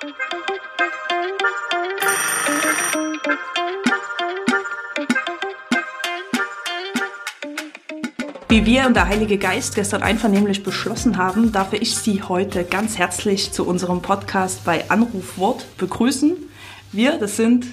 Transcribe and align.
Wie 0.00 0.06
wir 8.64 8.86
und 8.86 8.94
der 8.94 9.08
Heilige 9.08 9.36
Geist 9.36 9.74
gestern 9.74 10.02
einvernehmlich 10.02 10.62
beschlossen 10.62 11.18
haben, 11.18 11.52
darf 11.52 11.74
ich 11.74 11.94
Sie 11.96 12.22
heute 12.22 12.64
ganz 12.64 12.96
herzlich 12.96 13.52
zu 13.52 13.66
unserem 13.66 14.00
Podcast 14.00 14.64
bei 14.64 14.88
Anrufwort 14.88 15.66
begrüßen. 15.76 16.34
Wir, 16.92 17.18
das 17.18 17.36
sind 17.36 17.66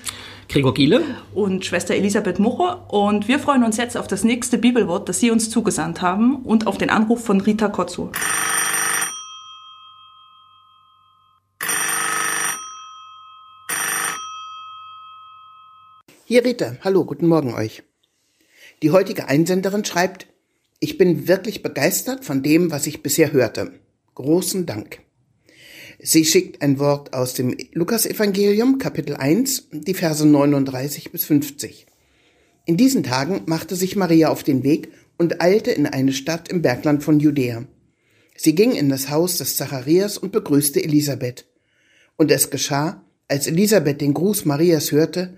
Gregor 0.49 0.73
Giele 0.73 1.03
und 1.33 1.63
Schwester 1.63 1.95
Elisabeth 1.95 2.39
Muche 2.39 2.77
und 2.89 3.29
wir 3.29 3.39
freuen 3.39 3.63
uns 3.63 3.77
jetzt 3.77 3.95
auf 3.95 4.07
das 4.07 4.25
nächste 4.25 4.57
Bibelwort, 4.57 5.07
das 5.07 5.21
Sie 5.21 5.31
uns 5.31 5.49
zugesandt 5.49 6.01
haben 6.01 6.37
und 6.43 6.67
auf 6.67 6.77
den 6.77 6.89
Anruf 6.89 7.23
von 7.23 7.39
Rita 7.39 7.69
Kotzu. 7.69 8.11
Hier 16.29 16.43
Rita, 16.43 16.75
hallo, 16.81 17.05
guten 17.05 17.25
Morgen 17.25 17.53
euch. 17.53 17.83
Die 18.83 18.91
heutige 18.91 19.29
Einsenderin 19.29 19.85
schreibt, 19.85 20.27
ich 20.81 20.97
bin 20.97 21.29
wirklich 21.29 21.63
begeistert 21.63 22.25
von 22.25 22.43
dem, 22.43 22.69
was 22.69 22.85
ich 22.85 23.01
bisher 23.01 23.31
hörte. 23.31 23.71
Großen 24.13 24.65
Dank. 24.65 24.99
Sie 25.99 26.25
schickt 26.25 26.61
ein 26.61 26.79
Wort 26.79 27.13
aus 27.13 27.33
dem 27.33 27.55
Lukasevangelium, 27.71 28.77
Kapitel 28.77 29.15
1, 29.15 29.69
die 29.71 29.93
Verse 29.93 30.27
39 30.27 31.13
bis 31.13 31.23
50. 31.23 31.87
In 32.65 32.75
diesen 32.75 33.03
Tagen 33.03 33.43
machte 33.45 33.77
sich 33.77 33.95
Maria 33.95 34.27
auf 34.27 34.43
den 34.43 34.63
Weg 34.63 34.91
und 35.17 35.41
eilte 35.41 35.71
in 35.71 35.85
eine 35.85 36.11
Stadt 36.11 36.49
im 36.49 36.61
Bergland 36.61 37.05
von 37.05 37.21
Judäa. 37.21 37.63
Sie 38.35 38.53
ging 38.53 38.73
in 38.73 38.89
das 38.89 39.09
Haus 39.09 39.37
des 39.37 39.55
Zacharias 39.55 40.17
und 40.17 40.33
begrüßte 40.33 40.83
Elisabeth. 40.83 41.45
Und 42.17 42.31
es 42.31 42.49
geschah, 42.49 43.01
als 43.29 43.47
Elisabeth 43.47 44.01
den 44.01 44.13
Gruß 44.13 44.43
Marias 44.43 44.91
hörte, 44.91 45.37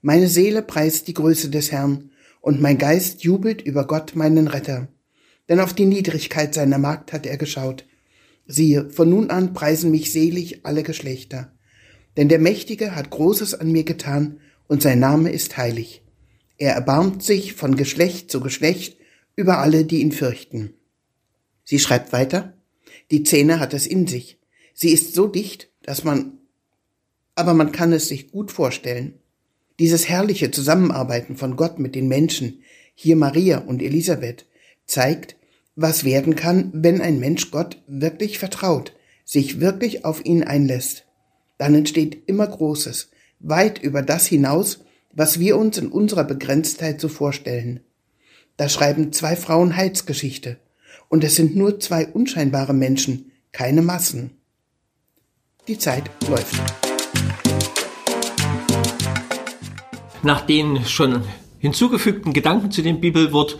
meine 0.00 0.28
Seele 0.28 0.62
preist 0.62 1.08
die 1.08 1.14
Größe 1.14 1.50
des 1.50 1.72
Herrn, 1.72 2.10
und 2.40 2.60
mein 2.60 2.78
Geist 2.78 3.24
jubelt 3.24 3.62
über 3.62 3.86
Gott 3.86 4.14
meinen 4.14 4.48
Retter. 4.48 4.88
Denn 5.48 5.60
auf 5.60 5.74
die 5.74 5.86
Niedrigkeit 5.86 6.54
seiner 6.54 6.78
Magd 6.78 7.12
hat 7.12 7.26
er 7.26 7.36
geschaut. 7.36 7.84
Siehe, 8.46 8.88
von 8.90 9.10
nun 9.10 9.30
an 9.30 9.54
preisen 9.54 9.90
mich 9.90 10.12
selig 10.12 10.64
alle 10.64 10.82
Geschlechter. 10.82 11.52
Denn 12.16 12.28
der 12.28 12.38
Mächtige 12.38 12.94
hat 12.94 13.10
Großes 13.10 13.54
an 13.54 13.72
mir 13.72 13.84
getan, 13.84 14.40
und 14.68 14.82
sein 14.82 14.98
Name 14.98 15.30
ist 15.32 15.56
heilig. 15.56 16.02
Er 16.58 16.74
erbarmt 16.74 17.22
sich 17.22 17.54
von 17.54 17.76
Geschlecht 17.76 18.30
zu 18.30 18.40
Geschlecht 18.40 18.98
über 19.36 19.58
alle, 19.58 19.84
die 19.84 20.00
ihn 20.00 20.12
fürchten. 20.12 20.74
Sie 21.64 21.78
schreibt 21.78 22.12
weiter, 22.12 22.54
die 23.10 23.22
Zähne 23.22 23.60
hat 23.60 23.74
es 23.74 23.86
in 23.86 24.06
sich. 24.06 24.38
Sie 24.74 24.90
ist 24.90 25.14
so 25.14 25.26
dicht, 25.26 25.70
dass 25.82 26.04
man, 26.04 26.38
aber 27.34 27.54
man 27.54 27.72
kann 27.72 27.92
es 27.92 28.08
sich 28.08 28.30
gut 28.30 28.52
vorstellen. 28.52 29.20
Dieses 29.78 30.08
herrliche 30.08 30.50
Zusammenarbeiten 30.50 31.36
von 31.36 31.56
Gott 31.56 31.78
mit 31.78 31.94
den 31.94 32.08
Menschen, 32.08 32.62
hier 32.94 33.16
Maria 33.16 33.58
und 33.58 33.80
Elisabeth, 33.80 34.46
zeigt, 34.86 35.36
was 35.76 36.02
werden 36.02 36.34
kann, 36.34 36.70
wenn 36.72 37.00
ein 37.00 37.20
Mensch 37.20 37.52
Gott 37.52 37.80
wirklich 37.86 38.38
vertraut, 38.38 38.92
sich 39.24 39.60
wirklich 39.60 40.04
auf 40.04 40.24
ihn 40.24 40.42
einlässt. 40.42 41.04
Dann 41.58 41.74
entsteht 41.74 42.22
immer 42.26 42.46
Großes, 42.46 43.10
weit 43.38 43.80
über 43.80 44.02
das 44.02 44.26
hinaus, 44.26 44.80
was 45.12 45.38
wir 45.38 45.56
uns 45.56 45.78
in 45.78 45.88
unserer 45.88 46.24
Begrenztheit 46.24 47.00
so 47.00 47.08
vorstellen. 47.08 47.80
Da 48.56 48.68
schreiben 48.68 49.12
zwei 49.12 49.36
Frauen 49.36 49.76
Heilsgeschichte, 49.76 50.56
und 51.08 51.22
es 51.22 51.36
sind 51.36 51.54
nur 51.54 51.78
zwei 51.78 52.08
unscheinbare 52.08 52.74
Menschen, 52.74 53.30
keine 53.52 53.82
Massen. 53.82 54.32
Die 55.68 55.78
Zeit 55.78 56.10
läuft. 56.28 56.56
Nach 60.22 60.40
den 60.40 60.84
schon 60.84 61.22
hinzugefügten 61.58 62.32
Gedanken 62.32 62.70
zu 62.70 62.82
dem 62.82 63.00
Bibelwort 63.00 63.58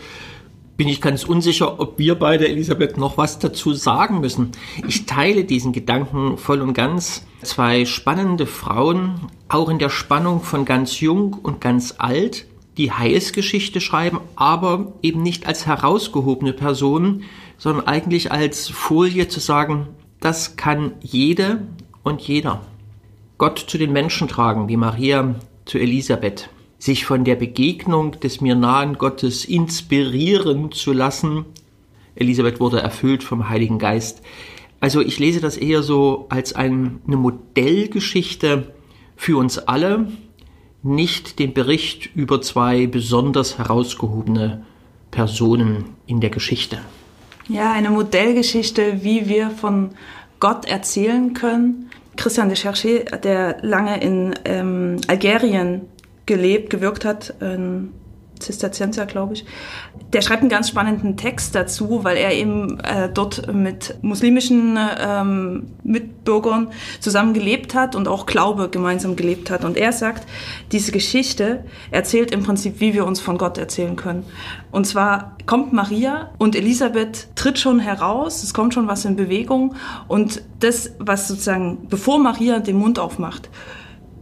bin 0.75 0.87
ich 0.87 1.01
ganz 1.01 1.25
unsicher, 1.25 1.79
ob 1.79 1.99
wir 1.99 2.15
beide, 2.15 2.47
Elisabeth, 2.47 2.97
noch 2.97 3.17
was 3.17 3.37
dazu 3.39 3.73
sagen 3.73 4.21
müssen. 4.21 4.51
Ich 4.87 5.05
teile 5.05 5.43
diesen 5.43 5.73
Gedanken 5.73 6.37
voll 6.37 6.61
und 6.61 6.73
ganz. 6.73 7.25
Zwei 7.41 7.85
spannende 7.85 8.45
Frauen, 8.45 9.27
auch 9.49 9.69
in 9.69 9.79
der 9.79 9.89
Spannung 9.89 10.41
von 10.41 10.65
ganz 10.65 11.01
jung 11.01 11.33
und 11.33 11.59
ganz 11.59 11.95
alt, 11.97 12.45
die 12.77 12.93
Heilsgeschichte 12.93 13.81
schreiben, 13.81 14.19
aber 14.37 14.93
eben 15.01 15.21
nicht 15.21 15.47
als 15.47 15.65
herausgehobene 15.65 16.53
Personen, 16.53 17.23
sondern 17.57 17.87
eigentlich 17.87 18.31
als 18.31 18.69
Folie 18.69 19.27
zu 19.27 19.41
sagen, 19.41 19.87
das 20.21 20.55
kann 20.55 20.93
jede 21.01 21.67
und 22.03 22.21
jeder. 22.21 22.61
Gott 23.37 23.59
zu 23.59 23.77
den 23.77 23.91
Menschen 23.91 24.27
tragen, 24.29 24.69
wie 24.69 24.77
Maria 24.77 25.35
zu 25.69 25.77
Elisabeth, 25.77 26.49
sich 26.79 27.05
von 27.05 27.23
der 27.23 27.35
Begegnung 27.35 28.19
des 28.19 28.41
mir 28.41 28.55
nahen 28.55 28.97
Gottes 28.97 29.45
inspirieren 29.45 30.71
zu 30.71 30.93
lassen. 30.93 31.45
Elisabeth 32.15 32.59
wurde 32.59 32.79
erfüllt 32.79 33.23
vom 33.23 33.49
Heiligen 33.49 33.77
Geist. 33.77 34.23
Also 34.79 34.99
ich 35.01 35.19
lese 35.19 35.41
das 35.41 35.57
eher 35.57 35.83
so 35.83 36.25
als 36.29 36.53
eine 36.53 36.99
Modellgeschichte 37.05 38.73
für 39.15 39.37
uns 39.37 39.59
alle, 39.59 40.11
nicht 40.81 41.37
den 41.37 41.53
Bericht 41.53 42.09
über 42.15 42.41
zwei 42.41 42.87
besonders 42.87 43.59
herausgehobene 43.59 44.65
Personen 45.11 45.85
in 46.07 46.19
der 46.19 46.31
Geschichte. 46.31 46.79
Ja, 47.47 47.73
eine 47.73 47.91
Modellgeschichte, 47.91 49.03
wie 49.03 49.29
wir 49.29 49.51
von 49.51 49.91
Gott 50.39 50.65
erzählen 50.65 51.35
können, 51.35 51.91
Christian 52.19 52.49
de 52.49 52.57
Cherché, 52.57 53.05
der 53.23 53.57
lange 53.61 54.01
in 54.01 54.35
ähm, 54.43 54.97
Algerien 55.07 55.81
gelebt, 56.25 56.69
gewirkt 56.69 57.05
hat, 57.05 57.33
ein 57.39 57.93
Zisterzienser, 58.39 59.05
glaube 59.05 59.33
ich. 59.33 59.45
Der 60.13 60.21
schreibt 60.21 60.41
einen 60.41 60.49
ganz 60.49 60.69
spannenden 60.69 61.17
Text 61.17 61.55
dazu, 61.55 62.03
weil 62.03 62.17
er 62.17 62.33
eben 62.33 62.79
äh, 62.79 63.09
dort 63.13 63.53
mit 63.53 63.95
muslimischen 64.01 64.77
ähm, 64.99 65.67
Mitbürgern 65.83 66.69
zusammen 66.99 67.33
gelebt 67.33 67.75
hat 67.75 67.95
und 67.95 68.07
auch 68.07 68.25
Glaube 68.25 68.69
gemeinsam 68.69 69.15
gelebt 69.15 69.51
hat. 69.51 69.65
Und 69.65 69.77
er 69.77 69.91
sagt, 69.91 70.27
diese 70.71 70.91
Geschichte 70.91 71.63
erzählt 71.91 72.31
im 72.31 72.43
Prinzip, 72.43 72.79
wie 72.79 72.93
wir 72.93 73.05
uns 73.05 73.19
von 73.19 73.37
Gott 73.37 73.57
erzählen 73.57 73.95
können. 73.95 74.25
Und 74.71 74.85
zwar 74.87 75.35
kommt 75.45 75.73
Maria 75.73 76.31
und 76.37 76.55
Elisabeth 76.55 77.27
tritt 77.35 77.59
schon 77.59 77.79
heraus, 77.79 78.43
es 78.43 78.53
kommt 78.53 78.73
schon 78.73 78.87
was 78.87 79.05
in 79.05 79.15
Bewegung 79.15 79.75
und 80.07 80.41
das, 80.59 80.91
was 80.99 81.27
sozusagen, 81.27 81.87
bevor 81.89 82.19
Maria 82.19 82.59
den 82.59 82.77
Mund 82.77 82.99
aufmacht, 82.99 83.49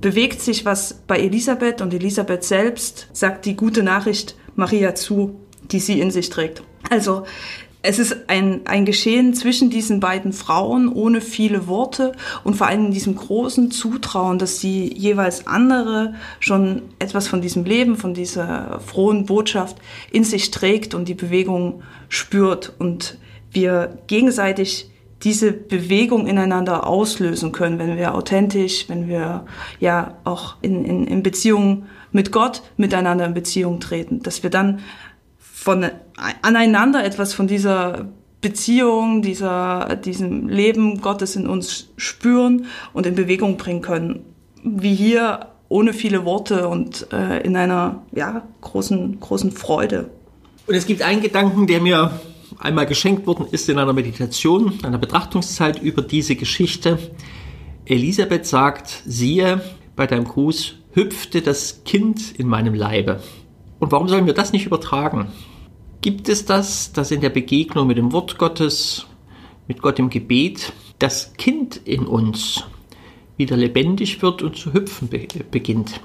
bewegt 0.01 0.41
sich 0.41 0.65
was 0.65 0.95
bei 1.07 1.19
Elisabeth 1.19 1.81
und 1.81 1.93
Elisabeth 1.93 2.43
selbst 2.43 3.07
sagt 3.13 3.45
die 3.45 3.55
gute 3.55 3.83
Nachricht 3.83 4.35
Maria 4.55 4.95
zu, 4.95 5.35
die 5.71 5.79
sie 5.79 5.99
in 5.99 6.11
sich 6.11 6.29
trägt. 6.29 6.63
Also 6.89 7.25
es 7.83 7.99
ist 7.99 8.17
ein, 8.27 8.61
ein 8.65 8.85
Geschehen 8.85 9.33
zwischen 9.33 9.69
diesen 9.69 9.99
beiden 9.99 10.33
Frauen 10.33 10.91
ohne 10.91 11.21
viele 11.21 11.67
Worte 11.67 12.11
und 12.43 12.55
vor 12.55 12.67
allem 12.67 12.87
in 12.87 12.91
diesem 12.91 13.15
großen 13.15 13.71
Zutrauen, 13.71 14.39
dass 14.39 14.59
die 14.59 14.93
jeweils 14.97 15.47
andere 15.47 16.15
schon 16.39 16.81
etwas 16.99 17.27
von 17.27 17.41
diesem 17.41 17.63
Leben, 17.63 17.95
von 17.95 18.13
dieser 18.13 18.79
frohen 18.79 19.25
Botschaft 19.25 19.77
in 20.11 20.23
sich 20.23 20.51
trägt 20.51 20.95
und 20.95 21.07
die 21.07 21.13
Bewegung 21.13 21.83
spürt 22.09 22.73
und 22.77 23.17
wir 23.51 23.97
gegenseitig 24.07 24.89
diese 25.23 25.51
Bewegung 25.51 26.27
ineinander 26.27 26.87
auslösen 26.87 27.51
können, 27.51 27.79
wenn 27.79 27.97
wir 27.97 28.13
authentisch, 28.13 28.87
wenn 28.87 29.07
wir 29.07 29.45
ja 29.79 30.17
auch 30.23 30.57
in, 30.61 30.85
in, 30.85 31.07
in 31.07 31.23
Beziehung 31.23 31.85
mit 32.11 32.31
Gott 32.31 32.61
miteinander 32.77 33.25
in 33.25 33.33
Beziehung 33.33 33.79
treten, 33.79 34.21
dass 34.21 34.43
wir 34.43 34.49
dann 34.49 34.79
von 35.39 35.85
aneinander 36.41 37.03
etwas 37.03 37.33
von 37.33 37.47
dieser 37.47 38.07
Beziehung, 38.41 39.21
dieser, 39.21 39.95
diesem 39.95 40.47
Leben 40.47 41.01
Gottes 41.01 41.35
in 41.35 41.47
uns 41.47 41.89
spüren 41.97 42.65
und 42.93 43.05
in 43.05 43.15
Bewegung 43.15 43.57
bringen 43.57 43.81
können. 43.81 44.23
Wie 44.63 44.93
hier 44.93 45.47
ohne 45.69 45.93
viele 45.93 46.25
Worte 46.25 46.67
und 46.67 47.11
äh, 47.11 47.41
in 47.41 47.55
einer 47.57 48.03
ja, 48.13 48.43
großen, 48.61 49.19
großen 49.19 49.51
Freude. 49.51 50.09
Und 50.67 50.75
es 50.75 50.85
gibt 50.85 51.01
einen 51.01 51.21
Gedanken, 51.21 51.67
der 51.67 51.81
mir 51.81 52.11
einmal 52.59 52.85
geschenkt 52.85 53.27
worden 53.27 53.47
ist 53.51 53.69
in 53.69 53.79
einer 53.79 53.93
Meditation, 53.93 54.73
einer 54.83 54.97
Betrachtungszeit 54.97 55.81
über 55.81 56.01
diese 56.01 56.35
Geschichte. 56.35 56.97
Elisabeth 57.85 58.45
sagt, 58.45 59.03
siehe, 59.05 59.61
bei 59.95 60.07
deinem 60.07 60.25
Gruß 60.25 60.75
hüpfte 60.91 61.41
das 61.41 61.83
Kind 61.83 62.37
in 62.37 62.47
meinem 62.47 62.73
Leibe. 62.73 63.21
Und 63.79 63.91
warum 63.91 64.07
sollen 64.07 64.25
wir 64.25 64.33
das 64.33 64.51
nicht 64.51 64.65
übertragen? 64.65 65.27
Gibt 66.01 66.29
es 66.29 66.45
das, 66.45 66.91
dass 66.93 67.11
in 67.11 67.21
der 67.21 67.29
Begegnung 67.29 67.87
mit 67.87 67.97
dem 67.97 68.11
Wort 68.11 68.37
Gottes, 68.37 69.05
mit 69.67 69.81
Gott 69.81 69.99
im 69.99 70.09
Gebet, 70.09 70.73
das 70.99 71.33
Kind 71.33 71.81
in 71.85 72.05
uns 72.05 72.63
wieder 73.35 73.57
lebendig 73.57 74.21
wird 74.21 74.41
und 74.41 74.55
zu 74.55 74.73
hüpfen 74.73 75.09
be 75.09 75.27
beginnt? 75.51 75.99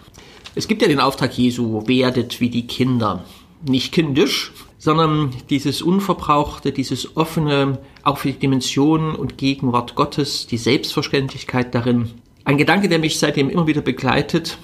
Es 0.54 0.68
gibt 0.68 0.82
ja 0.82 0.88
den 0.88 1.00
Auftrag 1.00 1.36
Jesu, 1.36 1.86
werdet 1.86 2.40
wie 2.40 2.50
die 2.50 2.66
Kinder. 2.66 3.24
Nicht 3.66 3.92
kindisch, 3.92 4.52
sondern 4.82 5.30
dieses 5.48 5.80
Unverbrauchte, 5.80 6.72
dieses 6.72 7.16
offene, 7.16 7.78
auch 8.02 8.18
für 8.18 8.32
die 8.32 8.38
Dimension 8.40 9.14
und 9.14 9.38
Gegenwart 9.38 9.94
Gottes, 9.94 10.48
die 10.48 10.56
Selbstverständlichkeit 10.56 11.72
darin. 11.72 12.10
Ein 12.42 12.58
Gedanke, 12.58 12.88
der 12.88 12.98
mich 12.98 13.20
seitdem 13.20 13.48
immer 13.48 13.68
wieder 13.68 13.80
begleitet 13.80 14.58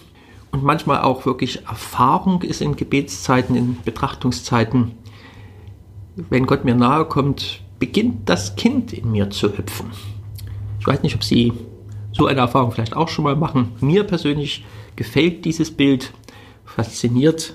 und 0.51 0.65
manchmal 0.65 1.03
auch 1.03 1.25
wirklich 1.25 1.65
Erfahrung 1.67 2.43
ist 2.43 2.61
in 2.61 2.75
Gebetszeiten, 2.75 3.55
in 3.55 3.77
Betrachtungszeiten. 3.85 4.91
Wenn 6.17 6.47
Gott 6.47 6.65
mir 6.65 6.75
nahe 6.75 7.05
kommt, 7.05 7.61
beginnt 7.79 8.29
das 8.29 8.57
Kind 8.57 8.93
in 8.93 9.13
mir 9.13 9.31
zu 9.31 9.57
hüpfen. 9.57 9.93
Ich 10.81 10.87
weiß 10.89 11.05
nicht, 11.05 11.15
ob 11.15 11.23
Sie 11.23 11.53
so 12.11 12.27
eine 12.27 12.41
Erfahrung 12.41 12.73
vielleicht 12.73 12.97
auch 12.97 13.09
schon 13.09 13.23
mal 13.23 13.37
machen. 13.37 13.77
Mir 13.81 14.03
persönlich 14.03 14.65
gefällt 14.97 15.45
dieses 15.45 15.71
Bild, 15.71 16.13
fasziniert 16.65 17.55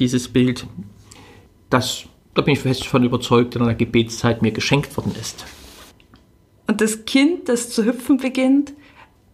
dieses 0.00 0.26
Bild 0.26 0.66
das, 1.70 2.04
da 2.34 2.42
bin 2.42 2.54
ich 2.54 2.60
fest 2.60 2.86
von 2.86 3.04
überzeugt, 3.04 3.56
in 3.56 3.62
einer 3.62 3.74
Gebetszeit 3.74 4.42
mir 4.42 4.52
geschenkt 4.52 4.96
worden 4.96 5.14
ist. 5.20 5.44
Und 6.66 6.80
das 6.80 7.04
Kind, 7.06 7.48
das 7.48 7.70
zu 7.70 7.84
hüpfen 7.84 8.18
beginnt, 8.18 8.74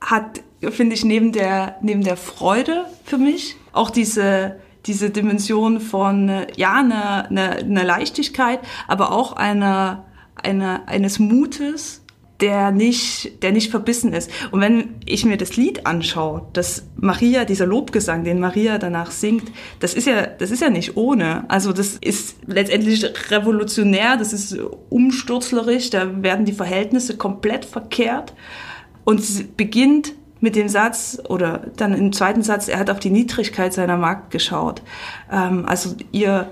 hat, 0.01 0.41
finde 0.61 0.95
ich, 0.95 1.05
neben 1.05 1.33
der, 1.33 1.77
neben 1.83 2.03
der 2.03 2.17
Freude 2.17 2.87
für 3.05 3.19
mich 3.19 3.57
auch 3.73 3.91
diese, 3.91 4.61
diese 4.87 5.11
Dimension 5.11 5.81
von, 5.81 6.31
ja, 6.57 6.75
einer 6.75 7.27
eine, 7.29 7.51
eine 7.57 7.83
Leichtigkeit, 7.83 8.61
aber 8.87 9.13
auch 9.13 9.33
einer, 9.33 10.05
einer, 10.37 10.87
eines 10.87 11.19
Mutes, 11.19 12.04
der 12.41 12.73
nicht, 12.73 13.43
der 13.43 13.53
nicht 13.53 13.71
verbissen 13.71 14.13
ist. 14.13 14.31
Und 14.51 14.61
wenn 14.61 14.97
ich 15.07 15.25
mir 15.25 15.37
das 15.37 15.57
Lied 15.57 15.87
anschaue, 15.87 16.47
das 16.53 16.85
Maria, 16.97 17.45
dieser 17.45 17.67
Lobgesang, 17.67 18.25
den 18.25 18.41
Maria 18.41 18.79
danach 18.79 19.13
singt, 19.13 19.53
das 19.81 19.95
ist 19.95 20.07
ja, 20.07 20.27
das 20.27 20.51
ist 20.51 20.61
ja 20.61 20.71
nicht 20.71 20.97
ohne. 20.97 21.49
Also 21.49 21.73
das 21.73 21.97
ist 22.01 22.37
letztendlich 22.47 23.05
revolutionär, 23.31 24.17
das 24.17 24.33
ist 24.33 24.59
umsturzlerisch, 24.91 25.91
da 25.91 26.23
werden 26.23 26.45
die 26.45 26.53
Verhältnisse 26.53 27.17
komplett 27.17 27.65
verkehrt. 27.65 28.35
Und 29.05 29.23
sie 29.23 29.45
beginnt 29.45 30.15
mit 30.41 30.57
dem 30.57 30.69
Satz 30.69 31.19
oder 31.29 31.71
dann 31.77 31.95
im 31.95 32.13
zweiten 32.13 32.43
Satz, 32.43 32.69
er 32.69 32.79
hat 32.79 32.91
auf 32.91 32.99
die 32.99 33.11
Niedrigkeit 33.11 33.73
seiner 33.73 33.97
Magd 33.97 34.31
geschaut. 34.31 34.83
Ähm, 35.31 35.65
also 35.67 35.95
ihr 36.11 36.49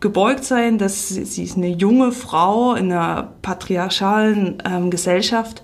gebeugt 0.00 0.44
sein, 0.44 0.78
dass 0.78 1.08
sie, 1.08 1.24
sie 1.24 1.44
ist 1.44 1.56
eine 1.56 1.68
junge 1.68 2.12
Frau 2.12 2.74
in 2.74 2.92
einer 2.92 3.34
patriarchalen 3.42 4.62
ähm, 4.64 4.90
Gesellschaft 4.90 5.62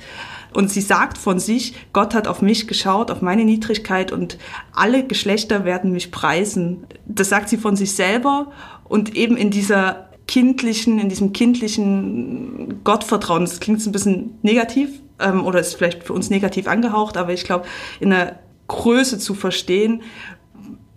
und 0.54 0.70
sie 0.70 0.80
sagt 0.80 1.18
von 1.18 1.38
sich, 1.38 1.74
Gott 1.92 2.14
hat 2.14 2.28
auf 2.28 2.42
mich 2.42 2.66
geschaut, 2.66 3.10
auf 3.10 3.22
meine 3.22 3.44
Niedrigkeit 3.44 4.12
und 4.12 4.38
alle 4.74 5.06
Geschlechter 5.06 5.64
werden 5.64 5.92
mich 5.92 6.10
preisen. 6.10 6.86
Das 7.06 7.28
sagt 7.28 7.48
sie 7.48 7.56
von 7.56 7.76
sich 7.76 7.94
selber 7.94 8.52
und 8.84 9.16
eben 9.16 9.36
in 9.36 9.50
dieser 9.50 10.08
kindlichen, 10.26 10.98
in 10.98 11.08
diesem 11.08 11.32
kindlichen 11.32 12.84
Gottvertrauen. 12.84 13.42
Das 13.42 13.60
klingt 13.60 13.84
ein 13.84 13.92
bisschen 13.92 14.38
negativ 14.42 14.90
ähm, 15.18 15.44
oder 15.44 15.60
ist 15.60 15.74
vielleicht 15.74 16.04
für 16.04 16.12
uns 16.12 16.30
negativ 16.30 16.68
angehaucht, 16.68 17.16
aber 17.16 17.32
ich 17.32 17.44
glaube, 17.44 17.66
in 18.00 18.10
der 18.10 18.38
Größe 18.68 19.18
zu 19.18 19.34
verstehen, 19.34 20.02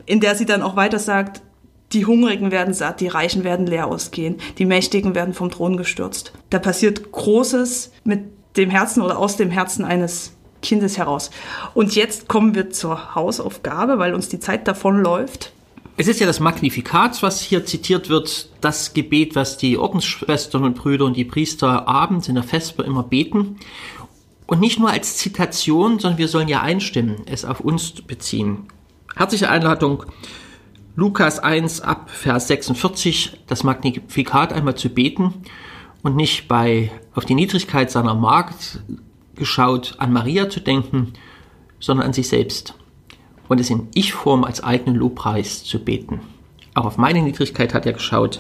in 0.06 0.20
der 0.20 0.36
sie 0.36 0.46
dann 0.46 0.62
auch 0.62 0.76
weiter 0.76 1.00
sagt, 1.00 1.42
die 1.96 2.06
Hungrigen 2.06 2.52
werden 2.52 2.74
satt, 2.74 3.00
die 3.00 3.08
Reichen 3.08 3.44
werden 3.44 3.66
leer 3.66 3.88
ausgehen, 3.88 4.36
die 4.58 4.66
Mächtigen 4.66 5.16
werden 5.16 5.34
vom 5.34 5.50
Thron 5.50 5.78
gestürzt. 5.78 6.34
Da 6.50 6.60
passiert 6.60 7.12
Großes 7.12 7.92
mit 8.04 8.26
dem 8.58 8.70
Herzen 8.70 9.02
oder 9.02 9.18
aus 9.18 9.38
dem 9.38 9.50
Herzen 9.50 9.86
eines 9.86 10.34
Kindes 10.62 10.98
heraus. 10.98 11.32
Und 11.74 11.96
jetzt 11.96 12.28
kommen 12.28 12.54
wir 12.54 12.70
zur 12.70 13.16
Hausaufgabe, 13.16 13.98
weil 13.98 14.14
uns 14.14 14.30
die 14.30 14.40
Zeit 14.40 14.68
davonläuft. 14.68 15.54
Es 15.98 16.08
ist 16.08 16.20
ja 16.20 16.28
das 16.28 16.42
Magnifikat, 16.42 17.24
was 17.24 17.40
hier 17.40 17.66
zitiert 17.66 18.10
wird, 18.10 18.50
das 18.60 18.94
Gebet, 18.94 19.36
was 19.36 19.58
die 19.58 19.78
Ordensschwestern 19.78 20.64
und 20.64 20.76
Brüder 20.76 21.06
und 21.06 21.16
die 21.16 21.24
Priester 21.24 21.88
abends 21.88 22.28
in 22.28 22.36
der 22.36 22.44
Vesper 22.44 22.84
immer 22.84 23.04
beten. 23.04 23.58
Und 24.46 24.60
nicht 24.60 24.78
nur 24.78 24.92
als 24.92 25.18
Zitation, 25.18 26.00
sondern 26.00 26.18
wir 26.18 26.28
sollen 26.28 26.50
ja 26.50 26.62
einstimmen, 26.62 27.22
es 27.26 27.46
auf 27.46 27.62
uns 27.62 27.92
beziehen. 28.02 28.68
Herzliche 29.16 29.50
Einladung 29.50 30.04
Lukas 30.98 31.40
1 31.40 31.82
ab 31.82 32.10
Vers 32.10 32.48
46 32.48 33.42
das 33.48 33.64
Magnifikat 33.64 34.54
einmal 34.54 34.76
zu 34.76 34.90
beten 34.90 35.34
und 36.04 36.16
nicht 36.16 36.48
bei 36.48 36.90
auf 37.14 37.26
die 37.26 37.36
Niedrigkeit 37.36 37.92
seiner 37.92 38.16
Magd 38.16 38.80
geschaut 39.36 39.96
an 39.98 40.14
Maria 40.14 40.50
zu 40.50 40.62
denken, 40.62 41.12
sondern 41.82 42.08
an 42.08 42.14
sich 42.14 42.30
selbst 42.30 42.76
und 43.50 43.60
es 43.60 43.70
in 43.70 43.90
Ich-Form 43.94 44.46
als 44.46 44.64
eigenen 44.64 44.96
Lobpreis 44.96 45.66
zu 45.66 45.84
beten. 45.84 46.22
Auch 46.76 46.86
auf 46.86 46.98
meine 46.98 47.22
Niedrigkeit 47.22 47.74
hat 47.74 47.86
er 47.86 47.94
geschaut, 47.94 48.40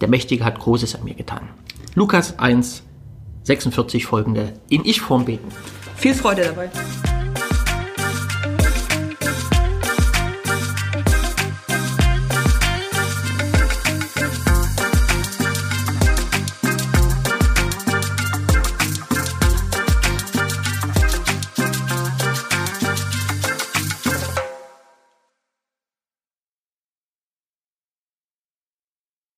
der 0.00 0.08
Mächtige 0.08 0.44
hat 0.44 0.60
Großes 0.60 0.94
an 0.94 1.02
mir 1.02 1.14
getan. 1.14 1.48
Lukas 1.96 2.38
1, 2.38 2.84
46 3.42 4.06
folgende 4.06 4.52
in 4.68 4.84
Ich-Form 4.84 5.24
beten. 5.24 5.48
Viel 5.96 6.14
Freude 6.14 6.42
dabei. 6.42 6.70